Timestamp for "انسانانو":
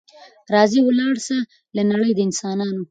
2.27-2.79